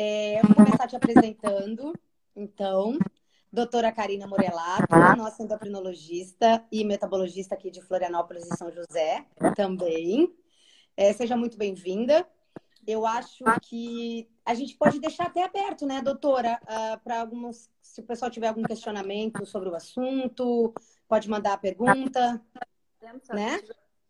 [0.00, 1.92] É, eu vou começar te apresentando.
[2.36, 2.96] Então,
[3.52, 9.26] doutora Karina Morelato, nossa endocrinologista e metabologista aqui de Florianópolis e São José
[9.56, 10.32] também.
[10.96, 12.24] É, seja muito bem-vinda.
[12.86, 18.00] Eu acho que a gente pode deixar até aberto, né, doutora, uh, para alguns, se
[18.00, 20.72] o pessoal tiver algum questionamento sobre o assunto,
[21.08, 22.40] pode mandar a pergunta,
[23.30, 23.60] né?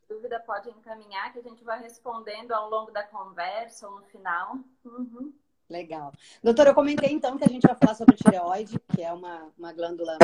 [0.07, 4.59] dúvida pode encaminhar que a gente vai respondendo ao longo da conversa ou no final.
[4.84, 5.32] Uhum.
[5.69, 6.12] Legal.
[6.43, 9.73] Doutora, eu comentei então que a gente vai falar sobre tireoide, que é uma, uma
[9.73, 10.16] glândula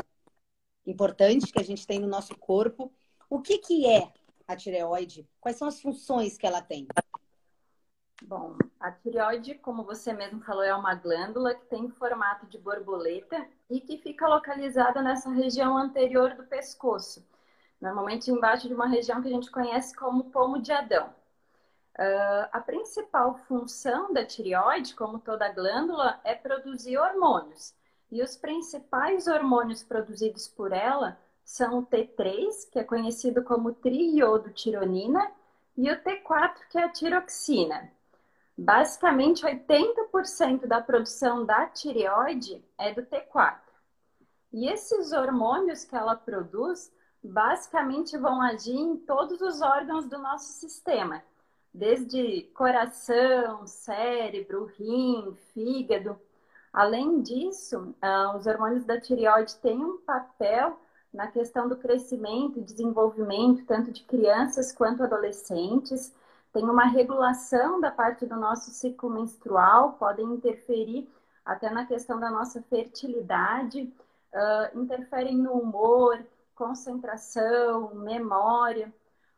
[0.87, 2.91] importante que a gente tem no nosso corpo.
[3.29, 4.11] O que, que é
[4.49, 5.29] a tireoide?
[5.41, 6.87] Quais são as funções que ela tem?
[8.23, 13.47] Bom, a tireoide, como você mesmo falou, é uma glândula que tem formato de borboleta
[13.69, 17.27] e que fica localizada nessa região anterior do pescoço,
[17.79, 21.13] normalmente embaixo de uma região que a gente conhece como pomo de Adão.
[21.97, 27.73] Uh, a principal função da tireoide, como toda glândula, é produzir hormônios.
[28.11, 35.31] E os principais hormônios produzidos por ela são o T3, que é conhecido como triiodotironina,
[35.77, 37.93] e o T4, que é a tiroxina.
[38.59, 43.59] Basicamente, 80% da produção da tireoide é do T4.
[44.53, 46.93] E esses hormônios que ela produz,
[47.23, 51.23] basicamente vão agir em todos os órgãos do nosso sistema
[51.75, 56.17] desde coração, cérebro, rim, fígado.
[56.73, 60.79] Além disso, uh, os hormônios da tireoide têm um papel
[61.13, 66.15] na questão do crescimento e desenvolvimento, tanto de crianças quanto adolescentes.
[66.53, 71.09] Tem uma regulação da parte do nosso ciclo menstrual, podem interferir
[71.45, 73.93] até na questão da nossa fertilidade,
[74.33, 76.25] uh, interferem no humor,
[76.55, 78.93] concentração, memória.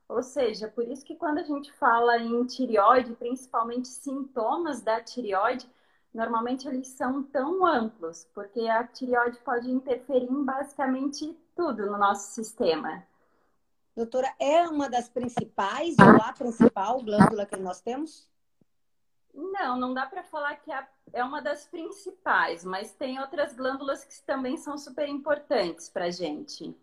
[0.08, 5.68] Ou seja, por isso que quando a gente fala em tireoide, principalmente sintomas da tireoide,
[6.14, 12.32] normalmente eles são tão amplos, porque a tireoide pode interferir em basicamente tudo no nosso
[12.32, 13.04] sistema.
[13.96, 18.28] Doutora, é uma das principais ou a principal glândula que nós temos?
[19.34, 20.70] Não, não dá para falar que
[21.12, 26.10] é uma das principais, mas tem outras glândulas que também são super importantes para a
[26.10, 26.74] gente.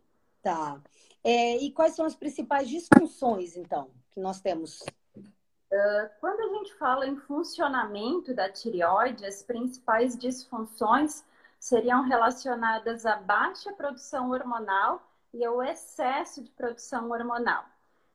[0.43, 0.77] Tá.
[1.23, 4.81] É, e quais são as principais disfunções, então, que nós temos?
[5.15, 11.23] Uh, quando a gente fala em funcionamento da tireoide, as principais disfunções
[11.57, 15.01] seriam relacionadas à baixa produção hormonal
[15.33, 17.63] e ao excesso de produção hormonal.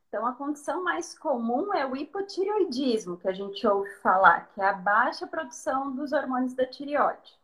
[0.09, 4.69] Então, a condição mais comum é o hipotireoidismo, que a gente ouve falar, que é
[4.69, 7.39] a baixa produção dos hormônios da tireoide.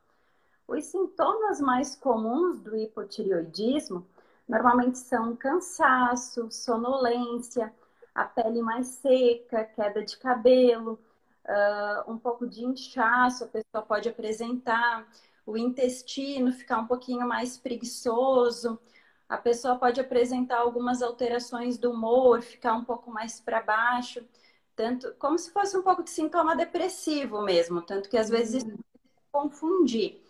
[0.69, 4.07] Os sintomas mais comuns do hipotireoidismo
[4.49, 7.73] Normalmente são cansaço, sonolência,
[8.15, 10.99] a pele mais seca, queda de cabelo,
[11.47, 15.07] uh, um pouco de inchaço, a pessoa pode apresentar,
[15.47, 18.79] o intestino ficar um pouquinho mais preguiçoso,
[19.29, 24.25] a pessoa pode apresentar algumas alterações do humor, ficar um pouco mais para baixo,
[24.77, 28.77] tanto como se fosse um pouco de sintoma depressivo mesmo, tanto que às vezes uhum.
[29.33, 30.24] confundir.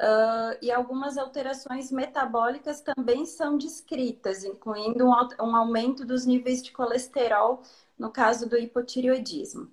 [0.00, 6.72] Uh, e algumas alterações metabólicas também são descritas, incluindo um, um, aumento dos níveis de
[6.72, 7.60] colesterol,
[7.98, 9.70] no caso do hipotireoidismo.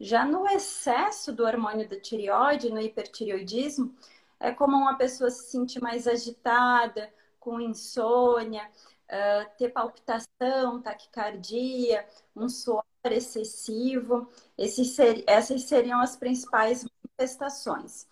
[0.00, 3.94] Já no excesso do hormônio da tireoide, no hipertireoidismo,
[4.40, 12.48] é comum a pessoa se sentir mais agitada, com insônia, uh, ter palpitação, taquicardia, um
[12.48, 14.30] suor excessivo.
[14.58, 16.86] Ser, essas seriam as principais
[17.18, 18.06] manifestações.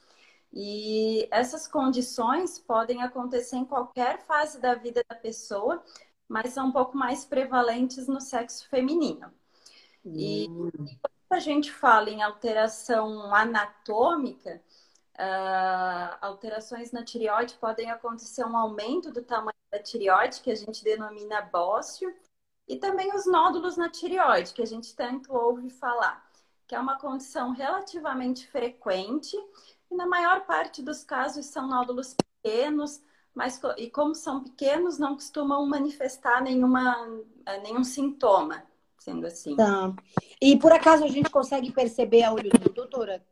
[0.59, 5.85] E essas condições podem acontecer em qualquer fase da vida da pessoa,
[6.27, 9.31] mas são um pouco mais prevalentes no sexo feminino.
[10.03, 14.63] E quando a gente fala em alteração anatômica,
[15.19, 20.83] uh, alterações na tireoide podem acontecer um aumento do tamanho da tireoide, que a gente
[20.83, 22.11] denomina bócio,
[22.67, 26.27] e também os nódulos na tireoide, que a gente tanto ouve falar,
[26.67, 29.37] que é uma condição relativamente frequente
[29.91, 33.03] e na maior parte dos casos são nódulos pequenos,
[33.35, 36.97] mas e como são pequenos, não costumam manifestar nenhuma,
[37.45, 38.63] eh, nenhum sintoma,
[38.99, 39.55] sendo assim.
[39.57, 39.95] Tá.
[40.41, 43.25] E por acaso a gente consegue perceber a olho nu, doutora?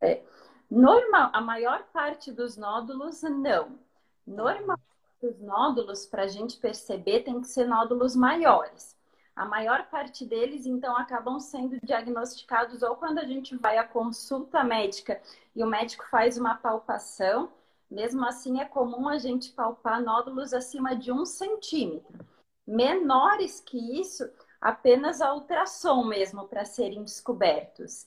[0.00, 0.22] É.
[0.70, 3.78] Normal, a maior parte dos nódulos, não.
[4.26, 4.82] Normalmente,
[5.22, 8.96] os nódulos, para a gente perceber, tem que ser nódulos maiores.
[9.36, 14.62] A maior parte deles, então, acabam sendo diagnosticados ou quando a gente vai à consulta
[14.62, 15.20] médica
[15.56, 17.52] e o médico faz uma palpação.
[17.90, 22.24] Mesmo assim, é comum a gente palpar nódulos acima de um centímetro.
[22.66, 24.24] Menores que isso,
[24.60, 28.06] apenas a ultrassom mesmo para serem descobertos.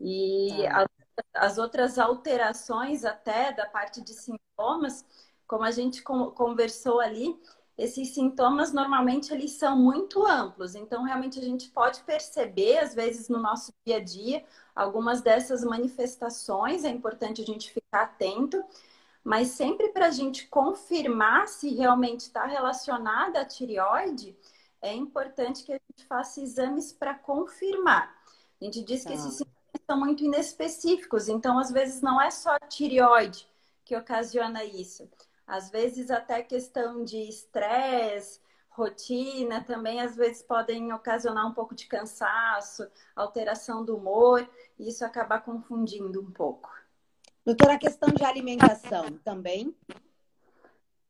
[0.00, 0.86] E tá.
[1.34, 5.04] as outras alterações até da parte de sintomas,
[5.46, 7.38] como a gente conversou ali,
[7.76, 13.28] esses sintomas normalmente eles são muito amplos, então realmente a gente pode perceber, às vezes,
[13.28, 14.44] no nosso dia a dia,
[14.74, 18.62] algumas dessas manifestações, é importante a gente ficar atento,
[19.24, 24.36] mas sempre para a gente confirmar se realmente está relacionada à tireoide,
[24.80, 28.14] é importante que a gente faça exames para confirmar.
[28.60, 29.16] A gente diz que ah.
[29.16, 33.48] esses sintomas são muito inespecíficos, então às vezes não é só a tireoide
[33.84, 35.08] que ocasiona isso.
[35.46, 41.86] Às vezes até questão de estresse, rotina também às vezes podem ocasionar um pouco de
[41.86, 44.48] cansaço, alteração do humor,
[44.78, 46.70] e isso acaba confundindo um pouco.
[47.44, 49.74] Doutora, a questão de alimentação também?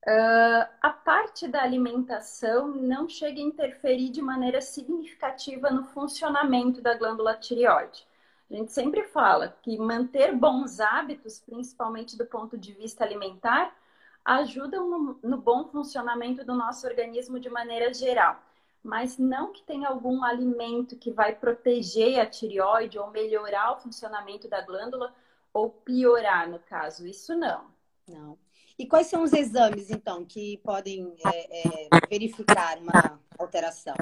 [0.07, 6.95] Uh, a parte da alimentação não chega a interferir de maneira significativa no funcionamento da
[6.95, 8.07] glândula tireoide.
[8.51, 13.75] A gente sempre fala que manter bons hábitos, principalmente do ponto de vista alimentar,
[14.25, 18.41] ajudam no, no bom funcionamento do nosso organismo de maneira geral.
[18.83, 24.49] Mas não que tenha algum alimento que vai proteger a tireoide ou melhorar o funcionamento
[24.49, 25.15] da glândula
[25.53, 27.07] ou piorar, no caso.
[27.07, 27.65] Isso não.
[28.09, 28.39] Não.
[28.79, 33.95] E quais são os exames, então, que podem é, é, verificar uma alteração?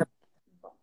[0.63, 0.75] Bom,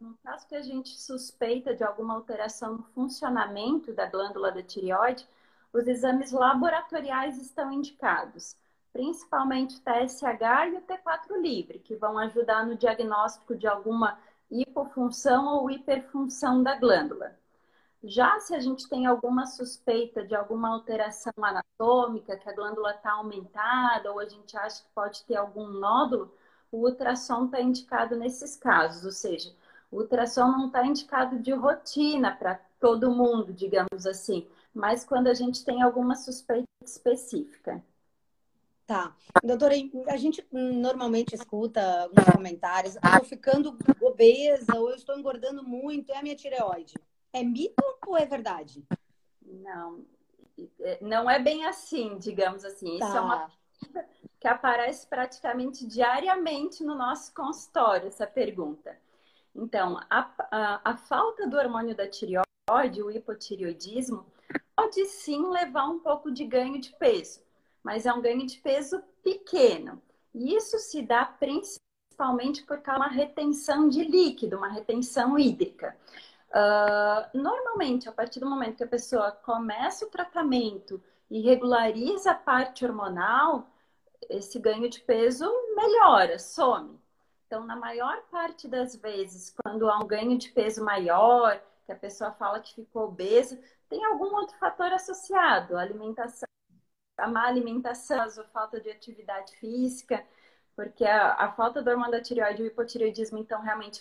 [0.00, 5.26] no caso que a gente suspeita de alguma alteração no funcionamento da glândula da tireoide,
[5.72, 8.56] os exames laboratoriais estão indicados,
[8.92, 14.18] principalmente o TSH e o T4 livre, que vão ajudar no diagnóstico de alguma
[14.50, 17.38] hipofunção ou hiperfunção da glândula.
[18.02, 23.12] Já se a gente tem alguma suspeita de alguma alteração anatômica, que a glândula está
[23.12, 26.34] aumentada, ou a gente acha que pode ter algum nódulo,
[26.72, 29.04] o ultrassom está indicado nesses casos.
[29.04, 29.54] Ou seja,
[29.90, 35.34] o ultrassom não está indicado de rotina para todo mundo, digamos assim, mas quando a
[35.34, 37.82] gente tem alguma suspeita específica.
[38.86, 39.14] Tá.
[39.44, 39.74] Doutora,
[40.08, 46.10] a gente normalmente escuta alguns comentários, ah, estou ficando obesa, ou eu estou engordando muito,
[46.10, 46.94] é a minha tireoide.
[47.32, 48.84] É mito ou é verdade?
[49.40, 50.04] Não,
[50.80, 52.98] é, não é bem assim, digamos assim.
[52.98, 53.06] Tá.
[53.06, 53.38] Isso é uma
[53.92, 54.04] tá.
[54.40, 58.98] que aparece praticamente diariamente no nosso consultório, essa pergunta.
[59.54, 64.26] Então, a, a, a falta do hormônio da tireoide, o hipotireoidismo,
[64.90, 67.40] pode sim levar um pouco de ganho de peso,
[67.80, 70.02] mas é um ganho de peso pequeno.
[70.34, 75.96] E isso se dá principalmente por causa de uma retenção de líquido, uma retenção hídrica.
[76.48, 81.00] Uh, normalmente, a partir do momento que a pessoa começa o tratamento
[81.30, 83.70] e regulariza a parte hormonal,
[84.28, 86.98] esse ganho de peso melhora, some.
[87.46, 91.60] Então, na maior parte das vezes, quando há um ganho de peso maior,
[91.90, 96.48] que a pessoa fala que ficou obesa, tem algum outro fator associado, a alimentação,
[97.18, 100.24] a má alimentação, a falta de atividade física,
[100.76, 103.98] porque a, a falta do hormônio da tireoide e o hipotireoidismo, então, realmente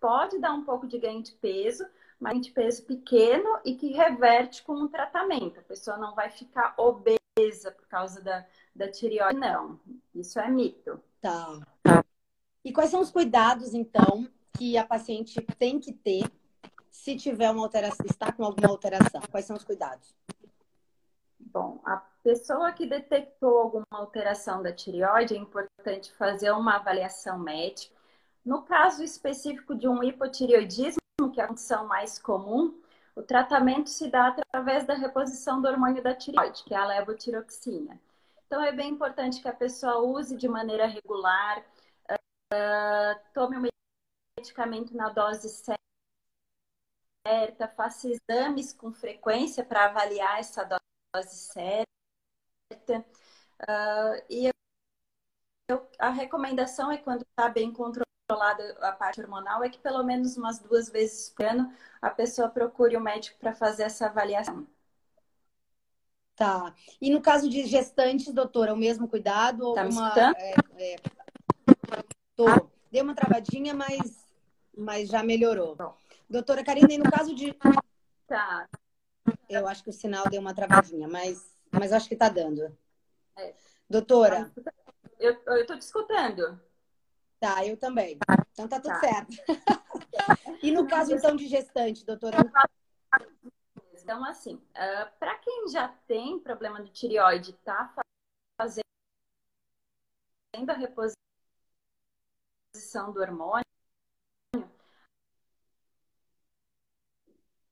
[0.00, 1.86] pode dar um pouco de ganho de peso,
[2.18, 5.60] mas de peso pequeno e que reverte com um tratamento.
[5.60, 8.44] A pessoa não vai ficar obesa por causa da,
[8.74, 9.78] da tireoide, não.
[10.12, 11.00] Isso é mito.
[11.20, 11.60] Tá.
[12.64, 16.28] E quais são os cuidados, então, que a paciente tem que ter
[17.08, 19.22] se tiver uma alteração, está com alguma alteração?
[19.30, 20.14] Quais são os cuidados?
[21.40, 27.96] Bom, a pessoa que detectou alguma alteração da tireoide, é importante fazer uma avaliação médica
[28.44, 31.00] no caso específico de um hipotireoidismo,
[31.32, 32.78] que é a condição mais comum,
[33.16, 37.98] o tratamento se dá através da reposição do hormônio da tireoide, que é a levotiroxina.
[38.46, 41.62] Então, é bem importante que a pessoa use de maneira regular,
[42.10, 43.68] uh, tome o
[44.38, 45.77] medicamento na dose certa,
[47.76, 51.86] faça exames com frequência para avaliar essa dose certa.
[53.62, 54.50] Uh, e
[55.68, 58.08] eu, a recomendação é quando está bem controlada
[58.82, 62.94] a parte hormonal é que pelo menos umas duas vezes por ano a pessoa procure
[62.94, 64.66] o médico para fazer essa avaliação.
[66.36, 66.72] Tá.
[67.00, 69.72] E no caso de gestantes, doutora, o mesmo cuidado?
[69.74, 70.96] Tá alguma, me é, é...
[72.36, 72.46] Tô.
[72.92, 74.24] Deu uma travadinha, mas,
[74.76, 75.74] mas já melhorou.
[75.74, 75.96] Bom.
[76.28, 77.56] Doutora Karina, e no caso de.
[78.26, 78.68] Tá.
[79.48, 82.76] Eu acho que o sinal deu uma travadinha, mas, mas acho que tá dando.
[83.36, 83.54] É.
[83.88, 84.52] Doutora.
[85.18, 86.60] Eu, tô te escutando.
[87.40, 88.18] Tá, eu também.
[88.52, 89.00] Então tá tudo tá.
[89.00, 89.36] certo.
[90.62, 92.36] e no caso, então, de gestante, doutora?
[93.94, 97.94] Então, assim, uh, ah, para quem já tem problema de tireoide, tá
[98.60, 98.84] fazendo
[100.68, 101.18] a reposição
[103.12, 103.64] do hormônio,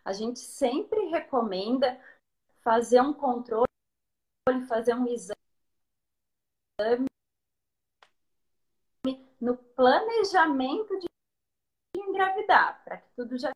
[0.06, 2.00] a gente sempre recomenda
[2.62, 3.66] fazer um controle,
[4.68, 5.36] fazer um exame
[9.40, 11.06] no planejamento de
[11.98, 13.50] engravidar, para que tudo já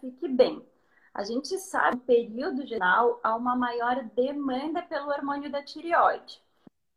[0.00, 0.66] fique bem.
[1.12, 6.42] A gente sabe que no período geral há uma maior demanda pelo hormônio da tireoide.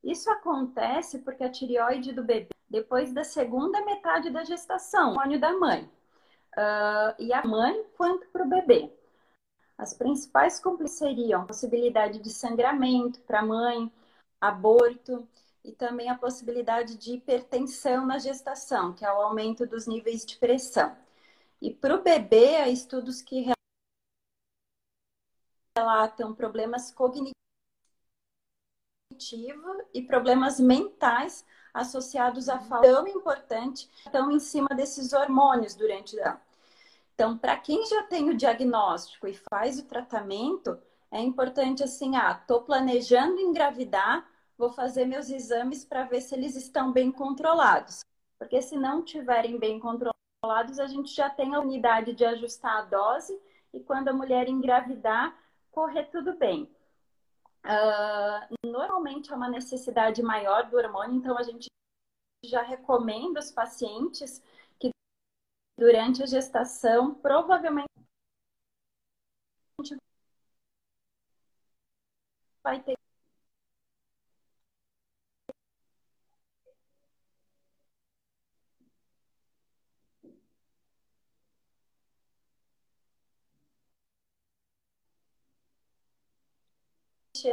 [0.01, 5.41] Isso acontece porque a tireoide do bebê, depois da segunda metade da gestação, o hormônio
[5.41, 5.91] da mãe,
[6.57, 8.91] uh, e a mãe quanto para o bebê.
[9.77, 13.91] As principais complicações seriam possibilidade de sangramento para a mãe,
[14.39, 15.27] aborto
[15.63, 20.37] e também a possibilidade de hipertensão na gestação, que é o aumento dos níveis de
[20.37, 20.95] pressão.
[21.61, 23.51] E para o bebê, há estudos que
[25.77, 27.35] relatam problemas cognitivos
[29.93, 36.39] e problemas mentais associados à falta tão importante, tão em cima desses hormônios durante a
[37.15, 40.77] então, para quem já tem o diagnóstico e faz o tratamento,
[41.09, 46.57] é importante assim, ah, tô planejando engravidar, vou fazer meus exames para ver se eles
[46.57, 48.01] estão bem controlados.
[48.37, 52.81] Porque se não tiverem bem controlados, a gente já tem a unidade de ajustar a
[52.81, 53.39] dose
[53.73, 55.33] e quando a mulher engravidar,
[55.71, 56.69] correr tudo bem.
[57.65, 61.67] Uh, normalmente é uma necessidade maior do hormônio, então a gente
[62.43, 64.41] já recomenda os pacientes
[65.77, 67.89] durante a gestação, provavelmente
[72.63, 72.94] vai ter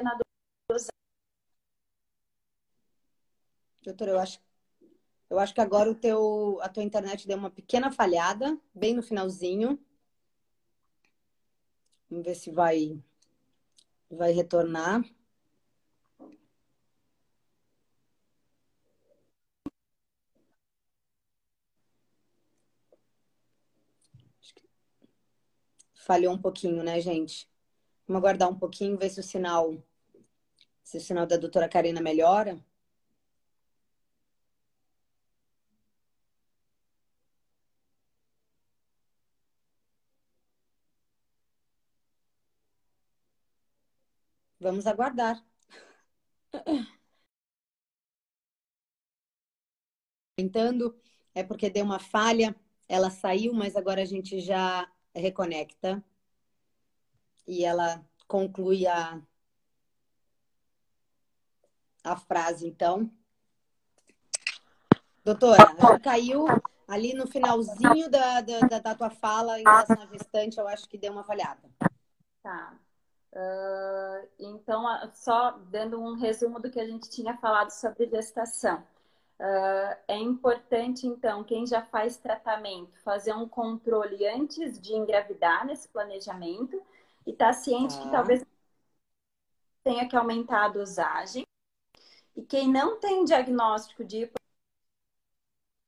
[0.02, 0.16] na
[3.82, 4.40] Doutora, eu acho
[5.28, 9.02] eu acho que agora o teu, a tua internet deu uma pequena falhada, bem no
[9.02, 9.78] finalzinho.
[12.10, 13.02] Vamos ver se vai,
[14.10, 15.02] vai retornar.
[25.94, 27.51] Falhou um pouquinho, né, gente?
[28.06, 29.76] Vamos aguardar um pouquinho, ver se o sinal,
[30.88, 32.54] se o sinal da doutora Karina melhora.
[44.58, 45.36] Vamos aguardar.
[50.36, 50.94] Tentando,
[51.34, 52.54] é porque deu uma falha,
[52.88, 56.02] ela saiu, mas agora a gente já reconecta.
[57.46, 59.20] E ela conclui a,
[62.04, 63.10] a frase, então.
[65.24, 66.46] Doutora, caiu
[66.88, 70.98] ali no finalzinho da, da, da tua fala em relação à gestante, eu acho que
[70.98, 71.62] deu uma falhada.
[72.42, 72.76] Tá.
[73.32, 74.84] Uh, então,
[75.14, 78.84] só dando um resumo do que a gente tinha falado sobre gestação.
[79.40, 85.88] Uh, é importante, então, quem já faz tratamento, fazer um controle antes de engravidar nesse
[85.88, 86.82] planejamento
[87.26, 88.44] e estar tá ciente que talvez
[89.82, 91.44] tenha que aumentar a dosagem.
[92.34, 94.30] E quem não tem diagnóstico de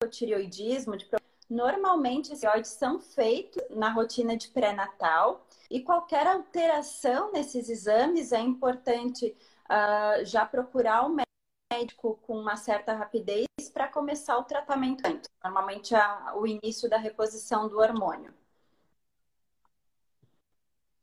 [0.02, 1.08] hipotireoidismo, de...
[1.48, 8.40] normalmente esses tireoides são feitos na rotina de pré-natal e qualquer alteração nesses exames é
[8.40, 11.16] importante uh, já procurar o
[11.72, 15.28] médico com uma certa rapidez para começar o tratamento antes.
[15.42, 18.32] Normalmente é o início da reposição do hormônio.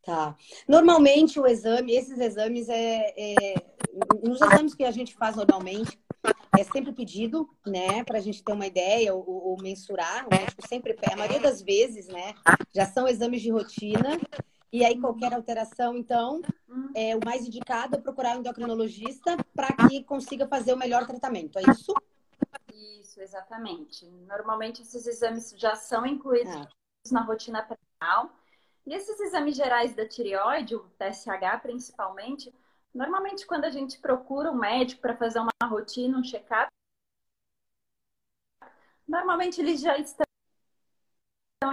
[0.04, 0.36] Tá.
[0.68, 3.54] Normalmente o exame, esses exames é, é,
[4.24, 6.00] nos exames que a gente faz normalmente
[6.58, 10.26] é sempre pedido, né, para a gente ter uma ideia ou, ou mensurar.
[10.28, 12.34] O médico sempre, a maioria das vezes, né,
[12.74, 14.20] já são exames de rotina
[14.72, 16.42] e aí, qualquer alteração, então,
[16.96, 21.60] é, o mais indicado é procurar um endocrinologista para que consiga fazer o melhor tratamento.
[21.60, 21.94] É isso?
[22.74, 24.06] Isso, exatamente.
[24.26, 26.68] Normalmente, esses exames já são incluídos é.
[27.12, 28.32] na rotina pré-natal.
[28.86, 32.54] E esses exames gerais da tireoide, o TSH principalmente,
[32.94, 36.68] normalmente quando a gente procura um médico para fazer uma rotina, um check-up,
[39.08, 40.26] normalmente eles já estão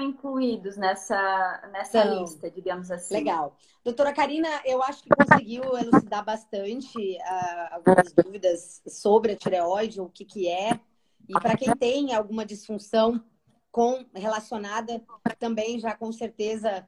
[0.00, 3.14] incluídos nessa, nessa então, lista, digamos assim.
[3.14, 3.56] Legal.
[3.82, 10.10] Doutora Karina, eu acho que conseguiu elucidar bastante uh, algumas dúvidas sobre a tireoide, o
[10.10, 10.78] que, que é.
[11.26, 13.22] E para quem tem alguma disfunção
[13.70, 15.02] com relacionada,
[15.38, 16.86] também já com certeza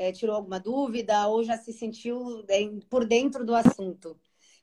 [0.00, 2.42] é, tirou alguma dúvida ou já se sentiu
[2.88, 4.18] por dentro do assunto.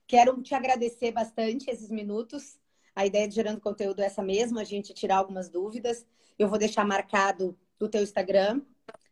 [0.08, 2.58] Quero te agradecer bastante esses minutos.
[2.96, 6.04] A ideia de gerando conteúdo é essa mesma, a gente tirar algumas dúvidas.
[6.40, 8.64] Eu vou deixar marcado do teu Instagram.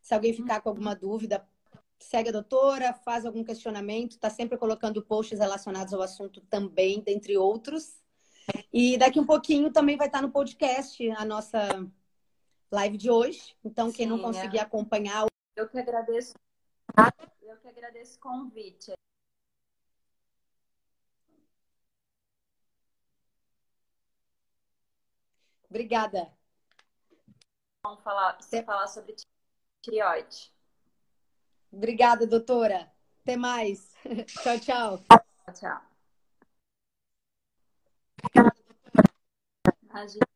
[0.01, 1.47] Se alguém ficar com alguma dúvida,
[1.99, 7.37] segue a doutora, faz algum questionamento, está sempre colocando posts relacionados ao assunto também, dentre
[7.37, 8.01] outros.
[8.73, 11.87] E daqui um pouquinho também vai estar no podcast a nossa
[12.71, 13.55] live de hoje.
[13.63, 14.61] Então, quem Sim, não conseguir é.
[14.61, 15.27] acompanhar.
[15.55, 16.33] Eu que agradeço.
[17.41, 18.93] Eu que agradeço o convite.
[25.69, 26.31] Obrigada.
[27.85, 29.15] Vamos falar, você falar sobre
[29.81, 30.51] tireoide.
[31.71, 32.91] Obrigada, doutora.
[33.21, 33.93] Até mais.
[34.27, 35.03] tchau, tchau.
[35.53, 35.81] Tchau.
[39.83, 40.34] Imagina.